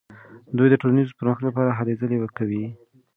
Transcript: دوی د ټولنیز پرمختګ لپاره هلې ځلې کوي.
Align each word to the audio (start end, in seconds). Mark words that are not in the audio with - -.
دوی 0.57 0.67
د 0.71 0.75
ټولنیز 0.81 1.09
پرمختګ 1.19 1.45
لپاره 1.49 1.71
هلې 1.77 1.93
ځلې 2.01 2.17
کوي. 2.37 2.65